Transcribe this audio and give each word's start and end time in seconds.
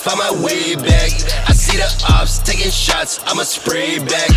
find 0.00 0.18
my 0.18 0.32
way 0.42 0.74
back. 0.76 1.12
I 1.48 1.52
see 1.52 1.76
the 1.76 1.88
ops 2.08 2.38
taking 2.40 2.70
shots, 2.70 3.20
I'ma 3.26 3.42
spray 3.42 3.98
back. 3.98 4.30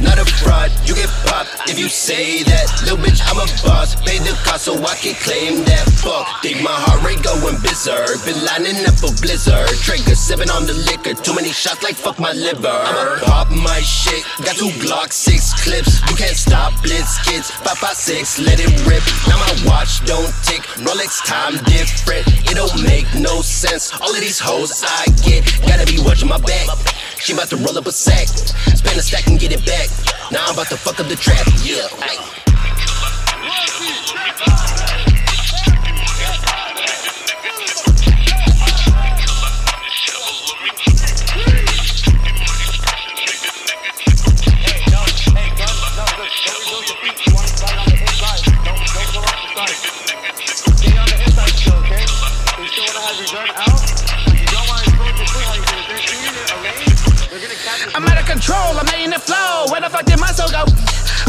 Not 0.00 0.18
a 0.18 0.24
fraud, 0.24 0.70
you 0.86 0.94
get 0.94 1.10
popped 1.26 1.50
if 1.68 1.78
you 1.78 1.88
say 1.88 2.42
that. 2.44 2.66
Little 2.82 2.98
bitch, 2.98 3.20
I'm 3.26 3.38
a 3.38 3.46
boss, 3.66 3.94
pay 4.06 4.18
the 4.18 4.34
cost 4.46 4.64
so 4.66 4.74
I 4.74 4.94
can 4.94 5.14
claim 5.18 5.64
that. 5.66 5.84
Fuck, 5.98 6.26
think 6.42 6.62
my 6.62 6.70
heart 6.70 7.02
rate 7.02 7.22
going 7.22 7.58
berserk. 7.62 8.22
Been 8.24 8.38
lining 8.46 8.78
up 8.86 8.94
for 8.94 9.10
blizzard. 9.18 9.68
Trigger 9.82 10.14
sipping 10.14 10.50
on 10.50 10.66
the 10.66 10.74
liquor, 10.86 11.14
too 11.14 11.34
many 11.34 11.50
shots 11.50 11.82
like 11.82 11.96
fuck 11.96 12.18
my 12.18 12.32
liver. 12.32 12.70
I'ma 12.70 13.18
pop 13.26 13.50
my 13.50 13.80
shit, 13.82 14.22
got 14.46 14.54
two 14.54 14.70
Glock 14.78 15.12
6 15.12 15.66
clips. 15.66 15.98
You 16.10 16.14
can't 16.14 16.38
stop 16.38 16.74
blitz 16.82 17.18
kids, 17.26 17.50
556, 17.66 18.46
let 18.46 18.58
it 18.62 18.70
rip. 18.86 19.02
Now 19.26 19.38
my 19.38 19.50
watch 19.66 19.87
Rolex 20.88 21.22
time 21.26 21.52
different. 21.64 22.26
It 22.50 22.54
don't 22.54 22.82
make 22.82 23.04
no 23.14 23.42
sense. 23.42 23.92
All 24.00 24.08
of 24.08 24.20
these 24.20 24.38
hoes 24.38 24.82
I 24.82 25.04
get, 25.22 25.44
gotta 25.68 25.84
be 25.84 26.00
watching 26.02 26.30
my 26.30 26.38
back. 26.38 26.66
She 27.20 27.34
about 27.34 27.50
to 27.50 27.56
roll 27.56 27.76
up 27.76 27.86
a 27.86 27.92
sack, 27.92 28.26
spend 28.26 28.96
a 28.96 29.02
stack 29.02 29.26
and 29.26 29.38
get 29.38 29.52
it 29.52 29.66
back. 29.66 29.90
Now 30.32 30.46
I'm 30.46 30.54
about 30.54 30.68
to 30.68 30.78
fuck 30.78 30.98
up 30.98 31.06
the 31.08 31.16
trap, 31.16 31.46
yeah. 31.62 31.88
I'm 57.98 58.06
out 58.06 58.20
of 58.20 58.26
control, 58.30 58.78
I'm 58.78 58.86
in 59.02 59.10
the 59.10 59.18
flow. 59.18 59.66
Where 59.74 59.80
the 59.80 59.90
fuck 59.90 60.06
did 60.06 60.20
my 60.20 60.30
soul 60.30 60.46
go? 60.54 60.62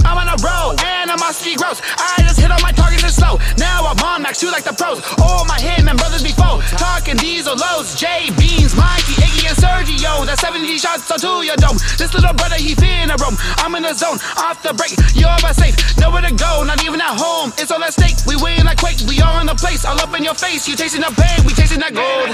I'm 0.06 0.22
on 0.22 0.30
a 0.30 0.38
roll, 0.38 0.78
animosity 0.78 1.58
gross. 1.58 1.82
I 1.98 2.22
just 2.22 2.38
hit 2.38 2.54
on 2.54 2.62
my 2.62 2.70
targets 2.70 3.02
and 3.02 3.10
slow. 3.10 3.42
Now 3.58 3.90
I'm 3.90 3.98
on 4.06 4.22
max 4.22 4.38
two 4.38 4.54
like 4.54 4.70
the 4.70 4.78
pros. 4.78 5.02
All 5.18 5.50
my 5.50 5.58
hitmen 5.58 5.98
brothers 5.98 6.22
before. 6.22 6.62
Talking 6.78 7.18
diesel 7.18 7.58
lows, 7.58 7.98
J 7.98 8.30
Beans, 8.38 8.78
Mikey, 8.78 9.18
Iggy, 9.18 9.50
and 9.50 9.58
Sergio. 9.58 10.30
That's 10.30 10.46
70 10.46 10.78
shots 10.78 11.10
onto 11.10 11.42
your 11.42 11.58
dome. 11.58 11.82
This 11.98 12.14
little 12.14 12.38
brother, 12.38 12.62
he 12.62 12.78
finna 12.78 13.18
roam. 13.18 13.34
I'm 13.66 13.74
in 13.74 13.82
the 13.82 13.98
zone, 13.98 14.22
off 14.38 14.62
the 14.62 14.78
break. 14.78 14.94
You're 15.18 15.34
about 15.34 15.58
safe, 15.58 15.74
nowhere 15.98 16.22
to 16.22 16.34
go, 16.38 16.62
not 16.70 16.86
even 16.86 17.02
at 17.02 17.18
home. 17.18 17.50
It's 17.58 17.74
all 17.74 17.82
at 17.82 17.98
stake. 17.98 18.14
We 18.30 18.38
win 18.38 18.70
like 18.70 18.78
Quake, 18.78 19.02
we 19.10 19.18
all 19.26 19.42
in 19.42 19.50
the 19.50 19.58
place. 19.58 19.90
All 19.90 19.98
up 19.98 20.14
in 20.14 20.22
your 20.24 20.38
face, 20.38 20.70
you 20.70 20.78
chasing 20.78 21.02
the 21.02 21.10
pain, 21.18 21.42
we 21.50 21.54
chasing 21.58 21.82
that 21.82 21.98
gold. 21.98 22.30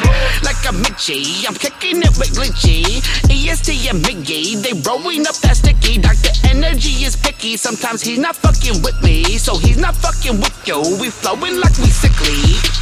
Like 0.65 0.73
a 0.73 0.77
Mitchie, 0.77 1.47
I'm 1.47 1.53
kicking 1.53 2.01
it 2.01 2.17
with 2.17 2.33
glitchy. 2.33 2.97
EST 3.29 3.87
and 3.87 4.03
Biggie, 4.03 4.55
they 4.63 4.73
rolling 4.89 5.27
up 5.27 5.35
that 5.45 5.57
sticky. 5.57 5.99
Dr. 5.99 6.31
Energy 6.49 7.05
is 7.05 7.15
picky. 7.15 7.55
Sometimes 7.55 8.01
he's 8.01 8.17
not 8.17 8.35
fucking 8.35 8.81
with 8.81 8.99
me, 9.03 9.37
so 9.37 9.57
he's 9.57 9.77
not 9.77 9.95
fucking 9.95 10.39
with 10.39 10.67
you. 10.67 10.81
We 10.99 11.09
flowing 11.11 11.59
like 11.59 11.77
we 11.77 11.89
sickly. 11.91 12.74